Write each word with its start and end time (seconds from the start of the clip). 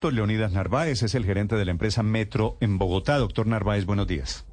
Leonidas 0.00 0.52
Narváez 0.52 1.02
es 1.02 1.16
el 1.16 1.24
gerente 1.24 1.56
de 1.56 1.64
la 1.64 1.72
empresa 1.72 2.04
Metro 2.04 2.56
en 2.60 2.78
Bogotá. 2.78 3.18
Doctor 3.18 3.48
Narváez, 3.48 3.84
buenos 3.84 4.06
días. 4.06 4.46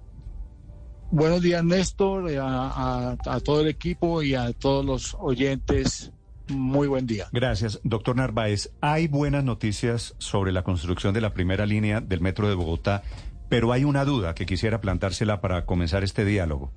Buenos 1.12 1.40
días, 1.40 1.64
Néstor, 1.64 2.32
a, 2.42 3.16
todo 3.44 3.62
el 3.62 3.68
equipo 3.68 4.23
y 4.23 4.34
a 4.34 4.52
todos 4.54 4.84
los 4.84 5.16
oyentes. 5.20 6.12
Muy 6.50 6.88
buen 6.88 7.05
día. 7.05 7.28
Gracias. 7.31 7.79
Doctor 7.84 8.16
Narváez, 8.16 8.71
hay 8.81 9.08
buenas 9.08 9.44
noticias 9.44 10.16
sobre 10.18 10.52
la 10.52 10.63
construcción 10.63 11.13
de 11.13 11.21
la 11.21 11.36
primera 11.36 11.68
línea 11.68 12.02
del 12.02 12.21
Metro 12.21 12.50
de 12.50 12.55
Bogotá, 12.55 13.04
pero 13.48 13.71
hay 13.71 13.84
una 13.84 14.04
duda 14.04 14.34
que 14.34 14.48
quisiera 14.48 14.82
plantársela 14.82 15.41
para 15.41 15.68
comenzar 15.68 16.04
este 16.04 16.25
diálogo. 16.25 16.71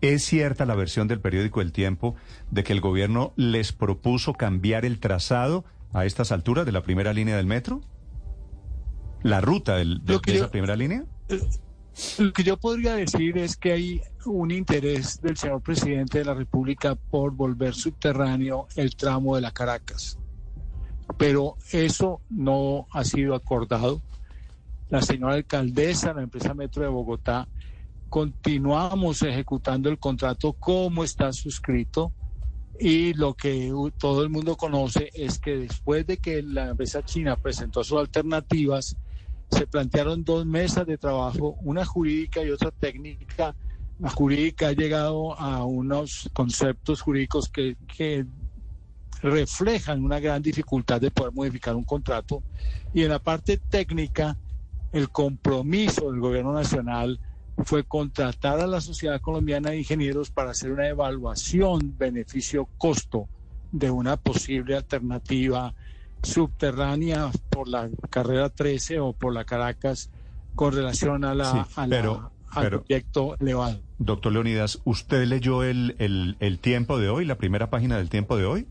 ¿Es 0.00 0.24
cierta 0.24 0.66
la 0.66 0.74
versión 0.74 1.06
del 1.06 1.20
periódico 1.20 1.60
El 1.60 1.70
Tiempo 1.70 2.16
de 2.50 2.64
que 2.64 2.72
el 2.72 2.80
gobierno 2.80 3.32
les 3.36 3.72
propuso 3.72 4.32
cambiar 4.32 4.84
el 4.84 4.98
trazado 4.98 5.64
a 5.94 6.04
estas 6.04 6.32
alturas 6.32 6.66
de 6.66 6.72
la 6.72 6.82
primera 6.82 7.14
línea 7.14 7.36
del 7.36 7.46
metro? 7.46 7.80
¿La 9.22 9.40
ruta 9.40 9.76
del, 9.76 10.04
de, 10.04 10.20
esa 10.26 10.50
primera 10.50 10.76
línea? 10.76 11.04
Eh, 11.28 11.40
lo 12.18 12.32
que 12.32 12.42
yo 12.42 12.58
podría 12.58 12.96
decir 12.96 13.38
es 13.38 13.56
que 13.56 13.72
hay 13.72 14.02
un 14.26 14.50
interés 14.50 15.22
del 15.22 15.36
señor 15.36 15.62
presidente 15.62 16.18
de 16.18 16.24
la 16.24 16.34
República 16.34 16.96
por 16.96 17.32
volver 17.32 17.74
subterráneo 17.74 18.66
el 18.74 18.96
tramo 18.96 19.36
de 19.36 19.42
la 19.42 19.52
Caracas. 19.52 20.18
Pero 21.16 21.56
eso 21.70 22.20
no 22.28 22.86
ha 22.90 23.04
sido 23.04 23.34
acordado. 23.34 24.02
La 24.90 25.00
señora 25.00 25.34
alcaldesa, 25.34 26.12
la 26.12 26.22
empresa 26.22 26.52
Metro 26.52 26.82
de 26.82 26.88
Bogotá, 26.88 27.46
continuamos 28.08 29.22
ejecutando 29.22 29.88
el 29.88 29.98
contrato 29.98 30.54
como 30.54 31.04
está 31.04 31.32
suscrito 31.32 32.12
y 32.78 33.14
lo 33.14 33.34
que 33.34 33.72
todo 33.98 34.22
el 34.22 34.30
mundo 34.30 34.56
conoce 34.56 35.10
es 35.14 35.38
que 35.38 35.56
después 35.56 36.06
de 36.06 36.16
que 36.16 36.42
la 36.42 36.70
empresa 36.70 37.04
china 37.04 37.36
presentó 37.36 37.84
sus 37.84 37.98
alternativas, 37.98 38.96
se 39.50 39.66
plantearon 39.66 40.24
dos 40.24 40.44
mesas 40.44 40.86
de 40.86 40.98
trabajo, 40.98 41.56
una 41.62 41.84
jurídica 41.84 42.42
y 42.42 42.50
otra 42.50 42.70
técnica. 42.72 43.54
La 44.00 44.10
jurídica 44.10 44.68
ha 44.68 44.72
llegado 44.72 45.38
a 45.38 45.64
unos 45.64 46.28
conceptos 46.32 47.00
jurídicos 47.00 47.48
que, 47.48 47.76
que 47.96 48.26
reflejan 49.22 50.04
una 50.04 50.18
gran 50.18 50.42
dificultad 50.42 51.00
de 51.00 51.12
poder 51.12 51.32
modificar 51.32 51.76
un 51.76 51.84
contrato. 51.84 52.42
Y 52.92 53.02
en 53.02 53.10
la 53.10 53.20
parte 53.20 53.58
técnica, 53.58 54.36
el 54.92 55.10
compromiso 55.10 56.10
del 56.10 56.20
gobierno 56.20 56.52
nacional 56.52 57.20
fue 57.64 57.84
contratar 57.84 58.60
a 58.60 58.66
la 58.66 58.80
Sociedad 58.80 59.20
Colombiana 59.20 59.70
de 59.70 59.78
Ingenieros 59.78 60.30
para 60.30 60.50
hacer 60.50 60.72
una 60.72 60.88
evaluación 60.88 61.94
beneficio-costo 61.96 63.28
de 63.72 63.90
una 63.90 64.16
posible 64.16 64.76
alternativa 64.76 65.74
subterránea 66.22 67.30
por 67.50 67.68
la 67.68 67.90
carrera 68.10 68.48
13 68.48 69.00
o 69.00 69.12
por 69.12 69.32
la 69.34 69.44
Caracas 69.44 70.10
con 70.54 70.72
relación 70.72 71.24
a 71.24 71.34
la, 71.34 71.66
al 71.76 72.68
proyecto 72.68 73.36
elevado. 73.40 73.80
Doctor 73.98 74.32
Leonidas, 74.32 74.80
¿usted 74.84 75.26
leyó 75.26 75.62
el, 75.62 75.96
el, 75.98 76.36
el 76.40 76.58
tiempo 76.58 76.98
de 76.98 77.08
hoy, 77.08 77.24
la 77.24 77.36
primera 77.36 77.70
página 77.70 77.96
del 77.96 78.08
tiempo 78.08 78.36
de 78.36 78.44
hoy? 78.44 78.66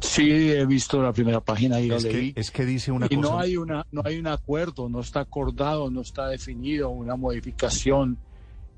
Sí, 0.00 0.50
he 0.50 0.64
visto 0.66 1.02
la 1.02 1.12
primera 1.12 1.40
página 1.40 1.80
y 1.80 1.90
es 1.90 2.04
leí. 2.04 2.32
Es 2.36 2.50
que 2.50 2.64
dice 2.64 2.92
una 2.92 3.06
y 3.10 3.16
no 3.16 3.38
hay 3.38 3.56
una, 3.56 3.86
no 3.92 4.02
hay 4.04 4.18
un 4.18 4.26
acuerdo, 4.26 4.88
no 4.88 5.00
está 5.00 5.20
acordado, 5.20 5.90
no 5.90 6.00
está 6.00 6.28
definido 6.28 6.90
una 6.90 7.16
modificación 7.16 8.18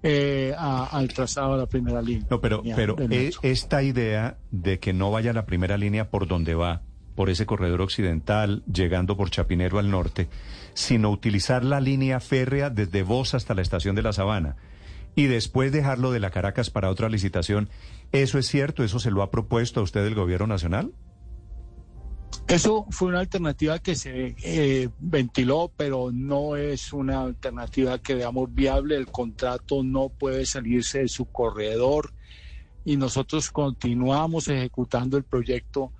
eh, 0.02 0.54
al 0.56 1.08
trazado 1.08 1.52
de 1.52 1.58
la 1.60 1.66
primera 1.66 2.02
línea. 2.02 2.26
No, 2.28 2.40
pero, 2.40 2.62
pero 2.74 2.96
e, 2.98 3.30
esta 3.42 3.82
idea 3.82 4.38
de 4.50 4.78
que 4.80 4.92
no 4.92 5.10
vaya 5.10 5.32
la 5.32 5.46
primera 5.46 5.76
línea 5.76 6.10
por 6.10 6.26
donde 6.26 6.54
va, 6.54 6.82
por 7.14 7.30
ese 7.30 7.46
corredor 7.46 7.82
occidental, 7.82 8.64
llegando 8.72 9.16
por 9.16 9.30
Chapinero 9.30 9.78
al 9.78 9.90
norte, 9.90 10.28
sino 10.74 11.10
utilizar 11.10 11.64
la 11.64 11.80
línea 11.80 12.20
férrea 12.20 12.70
desde 12.70 13.02
Voz 13.02 13.34
hasta 13.34 13.54
la 13.54 13.62
estación 13.62 13.94
de 13.94 14.02
la 14.02 14.12
Sabana 14.12 14.56
y 15.14 15.26
después 15.26 15.72
dejarlo 15.72 16.10
de 16.10 16.20
la 16.20 16.30
Caracas 16.30 16.70
para 16.70 16.90
otra 16.90 17.08
licitación. 17.08 17.68
¿Eso 18.12 18.38
es 18.38 18.46
cierto? 18.46 18.82
¿Eso 18.84 18.98
se 18.98 19.10
lo 19.10 19.22
ha 19.22 19.30
propuesto 19.30 19.80
a 19.80 19.82
usted 19.82 20.04
el 20.06 20.14
gobierno 20.14 20.46
nacional? 20.46 20.92
Eso 22.48 22.86
fue 22.90 23.08
una 23.08 23.20
alternativa 23.20 23.78
que 23.78 23.94
se 23.94 24.34
eh, 24.42 24.88
ventiló, 24.98 25.72
pero 25.76 26.10
no 26.12 26.56
es 26.56 26.92
una 26.92 27.22
alternativa 27.22 27.98
que 27.98 28.14
veamos 28.14 28.52
viable. 28.52 28.96
El 28.96 29.06
contrato 29.06 29.82
no 29.82 30.10
puede 30.10 30.44
salirse 30.44 31.00
de 31.00 31.08
su 31.08 31.26
corredor 31.26 32.12
y 32.84 32.96
nosotros 32.96 33.50
continuamos 33.50 34.48
ejecutando 34.48 35.16
el 35.16 35.24
proyecto 35.24 35.92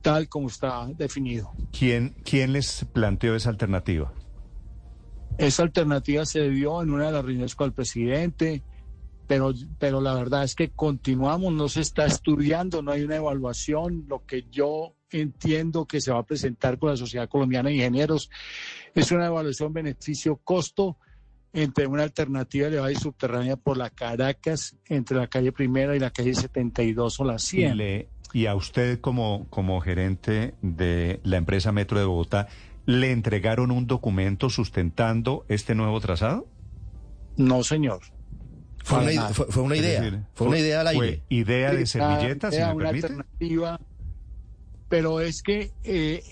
tal 0.00 0.28
como 0.28 0.48
está 0.48 0.86
definido. 0.96 1.52
¿Quién, 1.76 2.14
quién 2.24 2.52
les 2.52 2.86
planteó 2.92 3.34
esa 3.34 3.50
alternativa? 3.50 4.12
Esa 5.36 5.62
alternativa 5.62 6.24
se 6.24 6.48
dio 6.50 6.82
en 6.82 6.90
una 6.90 7.06
de 7.06 7.12
las 7.12 7.24
reuniones 7.24 7.54
con 7.54 7.66
el 7.66 7.72
presidente, 7.72 8.62
pero, 9.26 9.52
pero 9.78 10.00
la 10.00 10.14
verdad 10.14 10.44
es 10.44 10.54
que 10.54 10.70
continuamos, 10.70 11.52
no 11.52 11.68
se 11.68 11.80
está 11.80 12.06
estudiando, 12.06 12.82
no 12.82 12.92
hay 12.92 13.02
una 13.02 13.16
evaluación. 13.16 14.06
Lo 14.08 14.24
que 14.24 14.46
yo 14.50 14.94
entiendo 15.10 15.86
que 15.86 16.00
se 16.00 16.12
va 16.12 16.18
a 16.18 16.26
presentar 16.26 16.78
con 16.78 16.90
la 16.90 16.96
Sociedad 16.96 17.28
Colombiana 17.28 17.68
de 17.68 17.76
Ingenieros 17.76 18.30
es 18.94 19.10
una 19.12 19.26
evaluación 19.26 19.72
beneficio-costo 19.72 20.96
entre 21.52 21.86
una 21.86 22.02
alternativa 22.02 22.68
elevada 22.68 22.92
y 22.92 22.96
subterránea 22.96 23.56
por 23.56 23.76
la 23.76 23.90
Caracas, 23.90 24.76
entre 24.86 25.16
la 25.16 25.28
calle 25.28 25.52
Primera 25.52 25.96
y 25.96 25.98
la 25.98 26.10
calle 26.10 26.34
72 26.34 27.20
o 27.20 27.24
la 27.24 27.38
100. 27.38 28.06
Y, 28.34 28.46
a 28.46 28.54
usted 28.54 29.00
como, 29.00 29.46
como 29.48 29.80
gerente 29.80 30.54
de 30.60 31.20
la 31.24 31.38
empresa 31.38 31.72
Metro 31.72 31.98
de 31.98 32.04
Bogotá, 32.04 32.48
¿le 32.84 33.10
entregaron 33.10 33.70
un 33.70 33.86
documento 33.86 34.50
sustentando 34.50 35.46
este 35.48 35.74
nuevo 35.74 35.98
trazado? 36.00 36.46
No, 37.38 37.62
señor. 37.62 38.00
Fue 38.84 38.98
una, 38.98 39.28
fue, 39.28 39.62
una, 39.62 39.76
idea. 39.76 40.26
fue, 40.34 40.48
una 40.48 40.58
idea 40.58 40.80
al 40.80 40.88
aire. 40.88 41.22
idea 41.28 41.72
de 41.72 41.86
servilletas, 41.86 42.54
si 42.54 42.60
me 42.60 42.74
una 42.74 42.88
alternativa 42.90 43.80
pero 44.88 45.20
es 45.20 45.42
que 45.42 45.70
eh, 45.84 46.22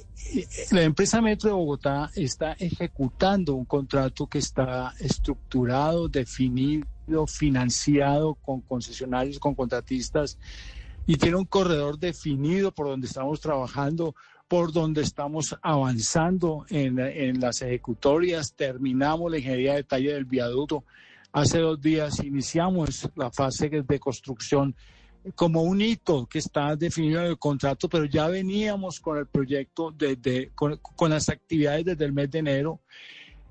la 0.71 0.83
empresa 0.83 1.21
Metro 1.21 1.51
de 1.51 1.57
Bogotá 1.57 2.11
está 2.15 2.53
ejecutando 2.53 3.55
un 3.55 3.65
contrato 3.65 4.27
que 4.27 4.39
está 4.39 4.95
estructurado, 4.99 6.09
definido, 6.09 6.87
financiado 7.27 8.35
con 8.35 8.61
concesionarios, 8.63 9.39
con 9.39 9.55
contratistas 9.55 10.39
y 11.07 11.17
tiene 11.17 11.37
un 11.37 11.45
corredor 11.45 11.99
definido 11.99 12.73
por 12.73 12.89
donde 12.89 13.07
estamos 13.07 13.41
trabajando, 13.41 14.17
por 14.49 14.73
donde 14.73 15.03
estamos 15.03 15.57
avanzando 15.63 16.67
en, 16.69 16.99
en 16.99 17.41
las 17.41 17.63
ejecutorias. 17.63 18.55
Terminamos 18.55 19.31
la 19.31 19.39
ingeniería 19.39 19.73
de 19.73 19.79
detalle 19.79 20.15
del 20.15 20.25
viaducto. 20.25 20.85
Hace 21.33 21.59
dos 21.59 21.81
días 21.81 22.19
iniciamos 22.25 23.09
la 23.15 23.31
fase 23.31 23.69
de 23.69 24.01
construcción 24.01 24.75
como 25.35 25.63
un 25.63 25.81
hito 25.81 26.27
que 26.27 26.39
está 26.39 26.77
definido 26.77 27.21
en 27.21 27.27
el 27.27 27.39
contrato, 27.39 27.89
pero 27.89 28.05
ya 28.05 28.29
veníamos 28.29 29.01
con 29.01 29.19
el 29.19 29.27
proyecto 29.27 29.91
desde, 29.91 30.51
con, 30.55 30.79
las 31.11 31.29
actividades 31.29 31.85
desde 31.85 32.05
el 32.05 32.13
mes 32.13 32.31
de 32.31 32.39
enero 32.39 32.81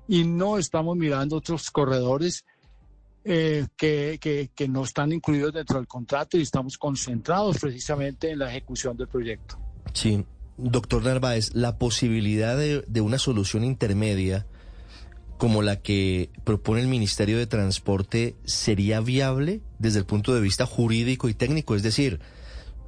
y 0.08 0.24
no 0.24 0.58
estamos 0.58 0.96
mirando 0.96 1.36
otros 1.36 1.70
corredores 1.70 2.44
eh, 3.24 3.66
que, 3.76 4.18
que, 4.54 4.68
no 4.68 4.84
están 4.84 5.12
incluidos 5.12 5.52
dentro 5.52 5.78
del 5.78 5.88
contrato 5.88 6.38
y 6.38 6.42
estamos 6.42 6.78
concentrados 6.78 7.58
precisamente 7.58 8.30
en 8.30 8.38
la 8.38 8.48
ejecución 8.48 8.96
del 8.96 9.08
proyecto. 9.08 9.58
Sí, 9.92 10.24
doctor 10.56 11.04
Narváez, 11.04 11.54
la 11.54 11.76
posibilidad 11.76 12.56
de, 12.56 12.82
de 12.86 13.00
una 13.00 13.18
solución 13.18 13.64
intermedia 13.64 14.46
como 15.38 15.62
la 15.62 15.76
que 15.80 16.30
propone 16.44 16.80
el 16.80 16.88
Ministerio 16.88 17.38
de 17.38 17.46
Transporte 17.46 18.36
sería 18.44 19.00
viable 19.00 19.60
desde 19.78 19.98
el 19.98 20.06
punto 20.06 20.34
de 20.34 20.40
vista 20.40 20.66
jurídico 20.66 21.28
y 21.28 21.34
técnico? 21.34 21.74
Es 21.74 21.82
decir, 21.82 22.20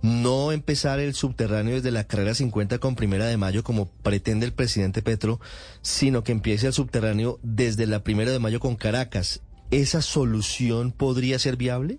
no 0.02 0.52
empezar 0.52 1.00
el 1.00 1.14
subterráneo 1.14 1.74
desde 1.74 1.90
la 1.90 2.04
carrera 2.04 2.34
50 2.34 2.78
con 2.78 2.94
primera 2.94 3.26
de 3.26 3.36
mayo 3.36 3.64
como 3.64 3.86
pretende 3.86 4.46
el 4.46 4.52
presidente 4.52 5.02
Petro, 5.02 5.40
sino 5.82 6.22
que 6.22 6.32
empiece 6.32 6.68
el 6.68 6.72
subterráneo 6.72 7.40
desde 7.42 7.86
la 7.86 8.04
primera 8.04 8.30
de 8.30 8.38
mayo 8.38 8.60
con 8.60 8.76
Caracas. 8.76 9.42
¿Esa 9.70 10.00
solución 10.00 10.92
podría 10.92 11.38
ser 11.38 11.56
viable? 11.56 11.98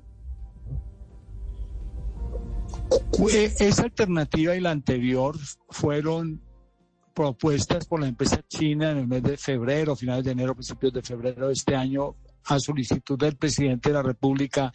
Eh, 3.32 3.54
esa 3.60 3.84
alternativa 3.84 4.56
y 4.56 4.62
la 4.62 4.72
anterior 4.72 5.38
fueron 5.70 6.42
propuestas 7.20 7.86
por 7.86 8.00
la 8.00 8.08
empresa 8.08 8.42
china 8.48 8.92
en 8.92 9.00
el 9.00 9.08
mes 9.08 9.22
de 9.22 9.36
febrero, 9.36 9.94
finales 9.94 10.24
de 10.24 10.32
enero, 10.32 10.54
principios 10.54 10.94
de 10.94 11.02
febrero 11.02 11.48
de 11.48 11.54
este 11.54 11.76
año, 11.76 12.16
a 12.46 12.62
solicitud 12.62 13.20
del 13.20 13.36
presidente 13.36 13.90
de 13.90 13.96
la 13.96 14.02
República, 14.02 14.72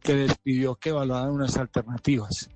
que 0.00 0.14
les 0.14 0.38
pidió 0.38 0.76
que 0.76 0.90
evaluaran 0.90 1.32
unas 1.32 1.56
alternativas. 1.56 2.48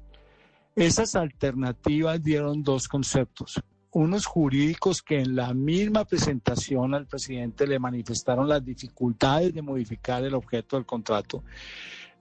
Esas 0.76 1.16
alternativas 1.16 2.22
dieron 2.22 2.62
dos 2.62 2.86
conceptos. 2.86 3.60
Unos 3.90 4.26
jurídicos 4.26 5.02
que 5.02 5.18
en 5.18 5.34
la 5.34 5.52
misma 5.54 6.04
presentación 6.04 6.94
al 6.94 7.08
presidente 7.08 7.66
le 7.66 7.80
manifestaron 7.80 8.48
las 8.48 8.64
dificultades 8.64 9.52
de 9.52 9.60
modificar 9.60 10.22
el 10.22 10.34
objeto 10.34 10.76
del 10.76 10.86
contrato 10.86 11.42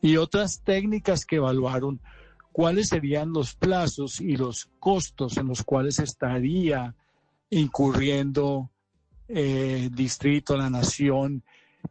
y 0.01 0.17
otras 0.17 0.63
técnicas 0.63 1.27
que 1.27 1.35
evaluaron 1.35 2.01
cuáles 2.51 2.87
serían 2.87 3.31
los 3.31 3.53
plazos 3.53 4.19
y 4.19 4.37
los 4.37 4.71
costos 4.79 5.37
en 5.37 5.49
los 5.49 5.61
cuales 5.61 5.99
estaría 5.99 6.95
incurriendo 7.51 8.71
eh, 9.27 9.89
distrito, 9.93 10.57
la 10.57 10.69
nación, 10.69 11.43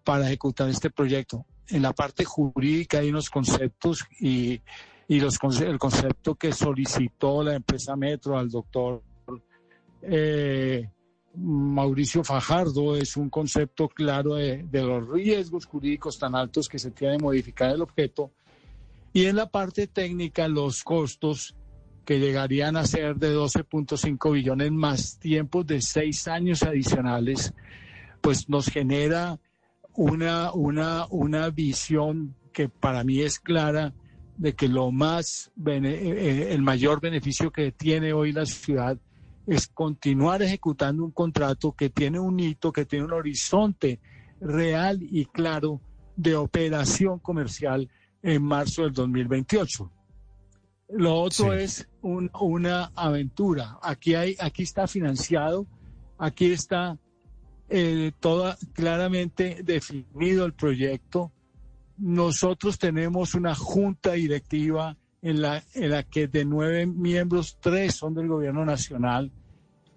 para 0.03 0.27
ejecutar 0.27 0.69
este 0.69 0.91
proyecto. 0.91 1.47
En 1.69 1.83
la 1.83 1.93
parte 1.93 2.25
jurídica 2.25 2.99
hay 2.99 3.11
unos 3.11 3.31
conceptos 3.31 4.05
y, 4.19 4.61
los, 5.09 5.39
el 5.61 5.79
concepto 5.79 6.35
que 6.35 6.53
solicitó 6.53 7.43
la 7.43 7.55
empresa 7.55 7.97
Metro 7.97 8.39
al 8.39 8.49
doctor 8.49 9.03
eh, 10.03 10.89
Mauricio 11.37 12.25
Fajardo 12.25 12.97
es 12.97 13.17
un 13.17 13.29
concepto 13.29 13.89
claro 13.89 14.35
de, 14.35 14.65
de, 14.65 14.83
los 14.83 15.09
riesgos 15.09 15.67
jurídicos 15.67 16.19
tan 16.19 16.35
altos 16.35 16.69
que 16.69 16.79
se 16.79 16.91
tiene 16.91 17.15
de 17.15 17.23
modificar 17.23 17.71
el 17.71 17.83
objeto. 17.83 18.33
Y 19.13 19.27
en 19.27 19.37
la 19.37 19.51
parte 19.51 19.87
técnica, 19.87 20.49
los 20.49 20.83
costos 20.83 21.55
que 22.05 22.19
llegarían 22.19 22.77
a 22.77 22.87
ser 22.87 23.17
de 23.17 23.35
12.5 23.35 24.33
billones 24.33 24.73
más 24.73 25.19
tiempos 25.19 25.67
de 25.67 25.81
seis 25.81 26.27
años 26.29 26.63
adicionales, 26.63 27.53
pues 28.21 28.49
nos 28.49 28.67
genera 28.67 29.39
una, 29.95 30.53
una, 30.53 31.07
una 31.11 31.51
visión 31.51 32.35
que 32.53 32.69
para 32.69 33.05
mí 33.05 33.21
es 33.21 33.39
clara 33.39 33.93
de 34.37 34.55
que 34.55 34.69
lo 34.69 34.91
más, 34.91 35.53
eh, 35.67 35.81
eh, 35.85 36.49
el 36.53 36.63
mayor 36.63 37.01
beneficio 37.01 37.51
que 37.51 37.73
tiene 37.73 38.13
hoy 38.13 38.33
la 38.33 38.47
ciudad 38.47 38.99
es 39.47 39.67
continuar 39.69 40.43
ejecutando 40.43 41.05
un 41.05 41.11
contrato 41.11 41.73
que 41.73 41.91
tiene 41.91 42.19
un 42.19 42.41
hito, 42.41 42.73
que 42.73 42.87
tiene 42.87 43.05
un 43.05 43.13
horizonte 43.13 44.01
real 44.41 44.99
y 45.03 45.27
claro 45.27 45.81
de 46.17 46.37
operación 46.37 47.19
comercial 47.19 47.89
en 48.23 48.43
marzo 48.43 48.83
del 48.83 48.93
2028. 48.93 49.91
Lo 50.93 51.21
otro 51.21 51.53
es 51.53 51.89
una 52.03 52.91
aventura. 52.95 53.79
Aquí, 53.83 54.15
hay, 54.15 54.37
aquí 54.41 54.65
está 54.65 54.87
financiado, 54.87 55.67
aquí 56.19 56.51
está 56.53 56.99
eh, 57.69 58.13
toda, 58.19 58.57
claramente 58.73 59.63
definido 59.63 60.45
el 60.45 60.53
proyecto. 60.53 61.33
Nosotros 61.97 62.79
tenemos 62.79 63.35
una 63.35 63.55
junta 63.55 64.13
directiva 64.13 64.97
en 65.23 65.43
la, 65.43 65.63
en 65.75 65.91
la 65.91 66.03
que 66.03 66.27
de 66.27 66.45
nueve 66.45 66.87
miembros, 66.87 67.59
tres 67.61 67.95
son 67.95 68.15
del 68.15 68.27
gobierno 68.27 68.65
nacional. 68.65 69.31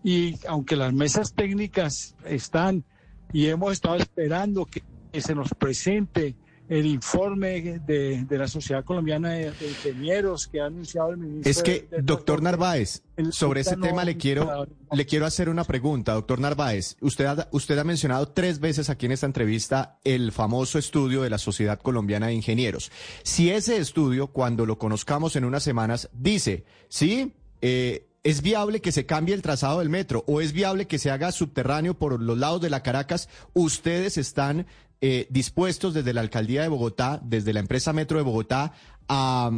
Y 0.03 0.35
aunque 0.47 0.75
las 0.75 0.93
mesas 0.93 1.33
técnicas 1.33 2.15
están 2.25 2.83
y 3.31 3.47
hemos 3.47 3.71
estado 3.71 3.95
esperando 3.95 4.65
que 4.65 4.83
se 5.19 5.33
nos 5.33 5.49
presente 5.53 6.35
el 6.69 6.85
informe 6.85 7.79
de, 7.79 8.25
la 8.29 8.47
Sociedad 8.47 8.83
Colombiana 8.83 9.31
de, 9.31 9.53
Ingenieros 9.61 10.47
que 10.47 10.61
ha 10.61 10.65
anunciado 10.65 11.11
el 11.11 11.17
ministro. 11.17 11.51
Es 11.51 11.61
que, 11.61 11.87
doctor 12.01 12.41
Narváez, 12.41 13.03
sobre 13.31 13.61
ese 13.61 13.77
tema 13.77 14.03
le 14.05 14.17
quiero, 14.17 14.67
le 14.91 15.05
quiero 15.05 15.25
hacer 15.25 15.49
una 15.49 15.63
pregunta, 15.63 16.13
doctor 16.13 16.39
Narváez. 16.39 16.95
Usted 17.01 17.25
ha, 17.25 17.47
usted 17.51 17.77
ha 17.77 17.83
mencionado 17.83 18.29
tres 18.29 18.59
veces 18.59 18.89
aquí 18.89 19.05
en 19.05 19.11
esta 19.11 19.25
entrevista 19.25 19.99
el 20.03 20.31
famoso 20.31 20.79
estudio 20.79 21.21
de 21.21 21.29
la 21.29 21.37
Sociedad 21.37 21.79
Colombiana 21.79 22.27
de 22.27 22.33
Ingenieros. 22.33 22.91
Si 23.23 23.51
ese 23.51 23.77
estudio, 23.77 24.27
cuando 24.27 24.65
lo 24.65 24.77
conozcamos 24.77 25.35
en 25.35 25.45
unas 25.45 25.63
semanas, 25.63 26.09
dice, 26.13 26.63
sí, 26.87 27.33
eh, 27.61 28.07
¿Es 28.23 28.41
viable 28.41 28.79
que 28.79 28.93
se 28.93 29.05
cambie 29.05 29.35
el 29.35 29.41
trazado 29.41 29.79
del 29.79 29.89
metro 29.89 30.23
o 30.27 30.39
es 30.39 30.53
viable 30.53 30.87
que 30.87 30.97
se 30.97 31.11
haga 31.11 31.33
subterráneo 31.33 31.95
por 31.95 32.21
los 32.21 32.37
lados 32.37 32.61
de 32.61 32.69
la 32.69 32.81
Caracas? 32.81 33.27
¿Ustedes 33.53 34.17
están 34.17 34.65
eh, 35.01 35.27
dispuestos 35.29 35.93
desde 35.93 36.13
la 36.13 36.21
alcaldía 36.21 36.61
de 36.61 36.69
Bogotá, 36.69 37.19
desde 37.21 37.51
la 37.51 37.59
empresa 37.59 37.91
Metro 37.91 38.17
de 38.17 38.23
Bogotá, 38.23 38.71
a, 39.09 39.51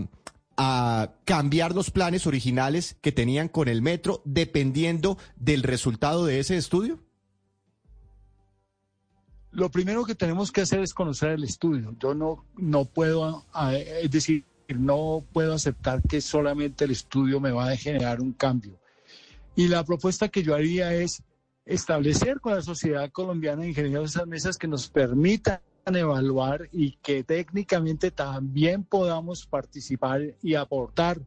cambiar 1.25 1.75
los 1.75 1.91
planes 1.91 2.25
originales 2.25 2.95
que 3.01 3.12
tenían 3.12 3.50
con 3.50 3.67
el 3.67 3.81
metro 3.81 4.21
dependiendo 4.23 5.17
del 5.35 5.62
resultado 5.62 6.25
de 6.25 6.39
ese 6.39 6.57
estudio? 6.57 7.03
Lo 9.51 9.69
primero 9.69 10.06
que 10.06 10.15
tenemos 10.15 10.51
que 10.51 10.62
hacer 10.62 10.79
es 10.79 10.94
conocer 10.94 11.31
el 11.31 11.44
estudio. 11.44 11.94
Yo 12.00 12.15
no, 12.15 12.45
no 12.57 12.85
puedo, 12.85 13.45
es 13.73 14.09
decir, 14.09 14.45
no 14.73 15.23
puedo 15.31 15.53
aceptar 15.53 16.01
que 16.01 16.21
solamente 16.21 16.85
el 16.85 16.91
estudio 16.91 17.39
me 17.39 17.51
va 17.51 17.69
a 17.69 17.77
generar 17.77 18.21
un 18.21 18.33
cambio. 18.33 18.79
Y 19.56 19.67
la 19.67 19.83
propuesta 19.83 20.29
que 20.29 20.44
yo 20.44 20.56
haría 20.56 20.94
es 20.94 21.23
establecer 21.65 22.39
con 22.39 22.53
la 22.53 22.62
Sociedad 22.62 23.12
Colombiana 23.12 23.63
de 23.63 23.69
Ingenieros 23.69 24.12
esas 24.12 24.27
mesas 24.27 24.57
que 24.57 24.67
nos 24.67 24.89
permitan 24.89 25.59
evaluar 25.85 26.67
y 26.71 26.94
que 27.03 27.23
técnicamente 27.23 28.12
también 28.12 28.83
podamos 28.83 29.45
participar 29.45 30.35
y 30.41 30.56
aportar 30.56 31.19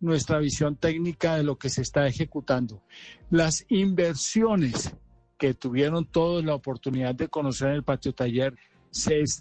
nuestra 0.00 0.38
visión 0.38 0.76
técnica 0.76 1.36
de 1.36 1.42
lo 1.42 1.58
que 1.58 1.68
se 1.68 1.82
está 1.82 2.06
ejecutando. 2.06 2.82
Las 3.30 3.66
inversiones 3.68 4.94
que 5.38 5.54
tuvieron 5.54 6.06
todos 6.06 6.44
la 6.44 6.54
oportunidad 6.54 7.14
de 7.14 7.28
conocer 7.28 7.68
en 7.68 7.74
el 7.74 7.84
patio 7.84 8.12
taller 8.12 8.54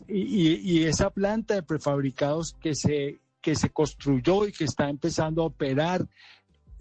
y, 0.07 0.77
y, 0.77 0.83
esa 0.83 1.09
planta 1.09 1.55
de 1.55 1.63
prefabricados 1.63 2.53
que 2.61 2.75
se, 2.75 3.19
que 3.41 3.55
se 3.55 3.69
construyó 3.69 4.47
y 4.47 4.51
que 4.51 4.65
está 4.65 4.89
empezando 4.89 5.43
a 5.43 5.47
operar 5.47 6.07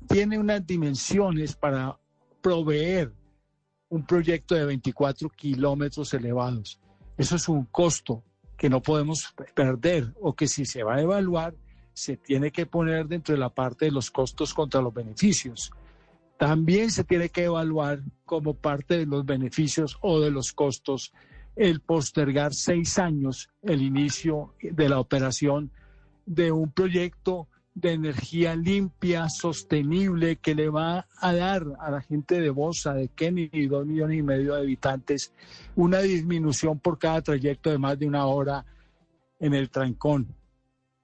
tiene 0.09 0.39
unas 0.39 0.67
dimensiones 0.67 1.55
para 1.55 1.99
proveer 2.41 3.13
un 3.89 4.05
proyecto 4.05 4.55
de 4.55 4.65
24 4.65 5.29
kilómetros 5.31 6.13
elevados. 6.15 6.81
Eso 7.17 7.37
es 7.37 7.49
un 7.49 7.65
costo 7.65 8.23
que 8.57 8.69
no 8.69 8.83
podemos 8.83 9.35
perder 9.55 10.13
o 10.21 10.35
que 10.35 10.49
si 10.49 10.65
se 10.65 10.83
va 10.83 10.97
a 10.97 11.01
evaluar, 11.01 11.55
se 11.93 12.17
tiene 12.17 12.53
que 12.53 12.67
poner 12.67 13.07
dentro 13.07 13.35
de 13.35 13.41
la 13.41 13.51
parte 13.51 13.87
de 13.87 13.91
los 13.91 14.11
costos 14.11 14.55
contra 14.55 14.81
los 14.81 14.95
beneficios. 14.95 15.73
También 16.39 16.91
se 16.91 17.05
tiene 17.05 17.29
que 17.29 17.45
evaluar 17.45 18.01
como 18.25 18.55
parte 18.55 18.99
de 18.99 19.07
los 19.07 19.25
beneficios 19.25 19.99
o 20.01 20.21
de 20.21 20.31
los 20.31 20.53
costos 20.53 21.13
el 21.57 21.81
postergar 21.81 22.55
seis 22.55 22.99
años 22.99 23.51
el 23.63 23.83
inicio 23.83 24.55
de 24.61 24.89
la 24.89 25.01
operación 25.01 25.73
de 26.29 26.53
un 26.53 26.71
proyecto 26.71 27.49
de 27.75 27.93
energía 27.93 28.55
limpia, 28.55 29.29
sostenible, 29.29 30.37
que 30.37 30.55
le 30.55 30.69
va 30.69 31.07
a 31.17 31.33
dar 31.33 31.65
a 31.81 31.91
la 31.91 32.03
gente 32.03 32.41
de 32.41 32.51
Bosa, 32.51 32.93
de 32.93 33.09
Kennedy, 33.09 33.67
dos 33.67 33.87
millones 33.87 34.19
y 34.19 34.23
medio 34.23 34.55
de 34.55 34.61
habitantes, 34.61 35.33
una 35.75 36.01
disminución 36.01 36.79
por 36.79 36.99
cada 36.99 37.23
trayecto 37.23 37.71
de 37.71 37.79
más 37.79 37.99
de 37.99 38.07
una 38.07 38.27
hora 38.27 38.65
en 39.41 39.55
el 39.55 39.71
trancón. 39.71 40.27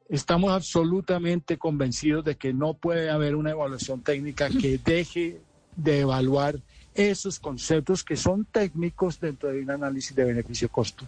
Estamos 0.09 0.50
absolutamente 0.50 1.56
convencidos 1.56 2.25
de 2.25 2.37
que 2.37 2.53
no 2.53 2.75
puede 2.75 3.09
haber 3.09 3.37
una 3.37 3.53
evaluación 3.53 4.03
técnica 4.03 4.50
que 4.50 4.79
deje 4.79 5.41
de 5.77 6.00
evaluar 6.00 6.61
esos 6.94 7.41
conceptos 7.41 8.05
que 8.05 8.17
son 8.17 8.44
técnicos 8.44 9.19
dentro 9.19 9.49
de 9.49 9.63
un 9.63 9.70
análisis 9.70 10.15
de 10.15 10.25
beneficio-costo. 10.25 11.06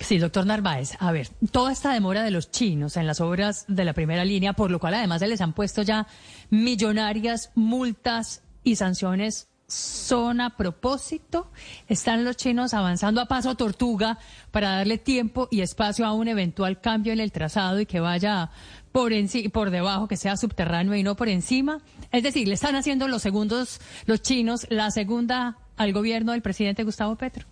Sí, 0.00 0.18
doctor 0.18 0.46
Narváez. 0.46 0.96
A 0.98 1.12
ver, 1.12 1.28
toda 1.52 1.72
esta 1.72 1.92
demora 1.92 2.22
de 2.22 2.30
los 2.30 2.50
chinos 2.50 2.96
en 2.96 3.06
las 3.06 3.20
obras 3.20 3.66
de 3.68 3.84
la 3.84 3.92
primera 3.92 4.24
línea, 4.24 4.54
por 4.54 4.70
lo 4.70 4.80
cual 4.80 4.94
además 4.94 5.20
se 5.20 5.28
les 5.28 5.42
han 5.42 5.52
puesto 5.52 5.82
ya 5.82 6.06
millonarias 6.48 7.50
multas 7.54 8.42
y 8.64 8.76
sanciones 8.76 9.48
son 9.68 10.40
a 10.40 10.56
propósito. 10.56 11.50
Están 11.86 12.24
los 12.24 12.36
chinos 12.38 12.72
avanzando 12.74 13.20
a 13.20 13.26
paso 13.26 13.54
tortuga 13.54 14.18
para 14.50 14.70
darle 14.70 14.96
tiempo 14.96 15.48
y 15.50 15.60
espacio 15.60 16.06
a 16.06 16.12
un 16.12 16.28
eventual 16.28 16.80
cambio 16.80 17.12
en 17.12 17.20
el 17.20 17.30
trazado 17.30 17.78
y 17.78 17.86
que 17.86 18.00
vaya 18.00 18.50
por, 18.92 19.12
por 19.52 19.70
debajo, 19.70 20.08
que 20.08 20.16
sea 20.16 20.36
subterráneo 20.36 20.94
y 20.94 21.02
no 21.02 21.14
por 21.14 21.28
encima. 21.28 21.82
Es 22.10 22.22
decir, 22.22 22.48
le 22.48 22.54
están 22.54 22.74
haciendo 22.74 23.06
los 23.06 23.22
segundos, 23.22 23.80
los 24.06 24.22
chinos, 24.22 24.66
la 24.70 24.90
segunda 24.90 25.58
al 25.76 25.92
gobierno 25.92 26.32
del 26.32 26.42
presidente 26.42 26.84
Gustavo 26.84 27.16
Petro. 27.16 27.46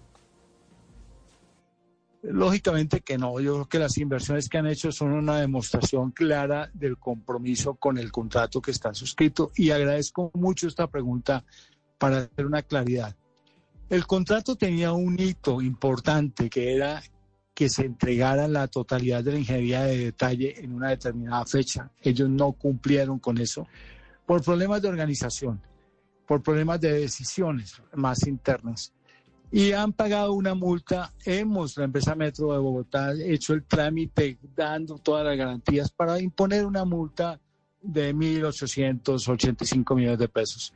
Lógicamente 2.22 3.00
que 3.00 3.16
no, 3.16 3.38
yo 3.38 3.54
creo 3.54 3.68
que 3.68 3.78
las 3.78 3.96
inversiones 3.98 4.48
que 4.48 4.58
han 4.58 4.66
hecho 4.66 4.90
son 4.90 5.12
una 5.12 5.38
demostración 5.38 6.10
clara 6.10 6.68
del 6.74 6.98
compromiso 6.98 7.74
con 7.74 7.96
el 7.96 8.10
contrato 8.10 8.60
que 8.60 8.72
está 8.72 8.92
suscrito 8.92 9.52
y 9.54 9.70
agradezco 9.70 10.32
mucho 10.34 10.66
esta 10.66 10.88
pregunta 10.88 11.44
para 11.96 12.18
hacer 12.18 12.44
una 12.44 12.62
claridad. 12.62 13.14
El 13.88 14.06
contrato 14.06 14.56
tenía 14.56 14.92
un 14.92 15.18
hito 15.18 15.62
importante 15.62 16.50
que 16.50 16.74
era 16.74 17.00
que 17.54 17.68
se 17.68 17.86
entregara 17.86 18.48
la 18.48 18.66
totalidad 18.66 19.22
de 19.22 19.32
la 19.32 19.38
ingeniería 19.38 19.82
de 19.82 19.98
detalle 19.98 20.62
en 20.62 20.72
una 20.72 20.90
determinada 20.90 21.44
fecha. 21.46 21.90
Ellos 22.00 22.28
no 22.28 22.52
cumplieron 22.52 23.18
con 23.20 23.38
eso 23.38 23.66
por 24.26 24.42
problemas 24.42 24.82
de 24.82 24.88
organización, 24.88 25.60
por 26.26 26.42
problemas 26.42 26.80
de 26.80 26.92
decisiones 27.00 27.80
más 27.94 28.26
internas 28.26 28.92
y 29.50 29.72
han 29.72 29.92
pagado 29.92 30.32
una 30.32 30.54
multa. 30.54 31.12
Hemos, 31.24 31.76
la 31.76 31.84
empresa 31.84 32.14
Metro 32.14 32.52
de 32.52 32.58
Bogotá, 32.58 33.12
hecho 33.12 33.54
el 33.54 33.64
trámite 33.64 34.38
dando 34.54 34.98
todas 34.98 35.24
las 35.24 35.36
garantías 35.36 35.90
para 35.90 36.20
imponer 36.20 36.66
una 36.66 36.84
multa 36.84 37.40
de 37.80 38.14
1.885 38.14 39.94
millones 39.94 40.18
de 40.18 40.28
pesos. 40.28 40.72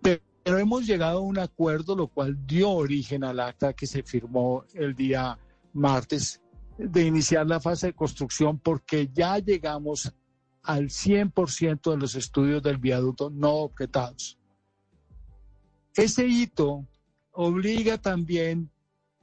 Pero 0.00 0.58
hemos 0.58 0.86
llegado 0.86 1.18
a 1.18 1.22
un 1.22 1.38
acuerdo, 1.38 1.94
lo 1.94 2.08
cual 2.08 2.46
dio 2.46 2.70
origen 2.70 3.24
al 3.24 3.40
acta 3.40 3.74
que 3.74 3.86
se 3.86 4.02
firmó 4.02 4.64
el 4.72 4.94
día 4.94 5.38
martes 5.74 6.40
de 6.78 7.04
iniciar 7.04 7.46
la 7.46 7.60
fase 7.60 7.88
de 7.88 7.92
construcción 7.92 8.58
porque 8.58 9.10
ya 9.12 9.38
llegamos 9.38 10.12
al 10.62 10.88
100% 10.88 11.90
de 11.90 11.96
los 11.98 12.14
estudios 12.14 12.62
del 12.62 12.78
viaducto 12.78 13.30
no 13.30 13.52
objetados. 13.52 14.38
ese 15.94 16.26
hito 16.26 16.86
obliga 17.42 17.96
también 17.96 18.70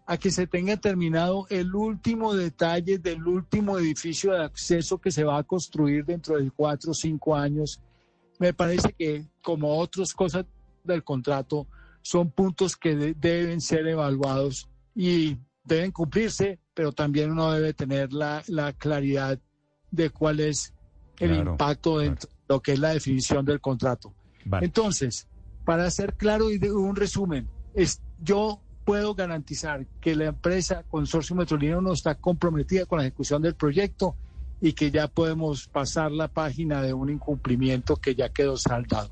a 0.07 0.17
que 0.17 0.31
se 0.31 0.47
tenga 0.47 0.75
terminado 0.77 1.45
el 1.49 1.75
último 1.75 2.33
detalle 2.33 2.97
del 2.97 3.27
último 3.27 3.77
edificio 3.77 4.31
de 4.31 4.43
acceso 4.43 4.97
que 4.97 5.11
se 5.11 5.23
va 5.23 5.37
a 5.37 5.43
construir 5.43 6.03
dentro 6.03 6.37
de 6.37 6.49
cuatro 6.49 6.91
o 6.91 6.93
cinco 6.95 7.35
años. 7.35 7.79
Me 8.39 8.53
parece 8.53 8.93
que, 8.93 9.25
como 9.41 9.77
otras 9.77 10.13
cosas 10.13 10.45
del 10.83 11.03
contrato, 11.03 11.67
son 12.01 12.31
puntos 12.31 12.75
que 12.75 12.95
deben 12.95 13.61
ser 13.61 13.85
evaluados 13.85 14.67
y 14.95 15.37
deben 15.63 15.91
cumplirse, 15.91 16.59
pero 16.73 16.93
también 16.93 17.31
uno 17.31 17.51
debe 17.51 17.73
tener 17.73 18.13
la, 18.13 18.41
claridad 18.79 19.39
de 19.91 20.09
cuál 20.09 20.39
es 20.39 20.73
el 21.19 21.35
impacto 21.35 21.99
dentro 21.99 22.29
de 22.29 22.35
lo 22.47 22.61
que 22.61 22.73
es 22.73 22.79
la 22.79 22.93
definición 22.93 23.45
del 23.45 23.61
contrato. 23.61 24.13
Entonces, 24.61 25.27
para 25.65 25.85
hacer 25.85 26.15
claro 26.15 26.49
y 26.49 26.57
de 26.57 26.71
un 26.71 26.95
resumen, 26.95 27.47
es, 27.77 28.01
yo 28.19 28.61
puedo 28.83 29.15
garantizar 29.15 29.85
que 29.99 30.15
la 30.15 30.25
empresa 30.25 30.83
Consorcio 30.89 31.35
Metrolíneo 31.35 31.81
no 31.81 31.93
está 31.93 32.15
comprometida 32.15 32.85
con 32.85 32.99
la 32.99 33.05
ejecución 33.05 33.41
del 33.41 33.55
proyecto 33.55 34.15
y 34.61 34.73
que 34.73 34.91
ya 34.91 35.07
podemos 35.07 35.67
pasar 35.67 36.11
la 36.11 36.27
página 36.27 36.81
de 36.81 36.93
un 36.93 37.09
incumplimiento 37.09 37.97
que 37.97 38.15
ya 38.15 38.29
quedó 38.29 38.57
saldado. 38.57 39.09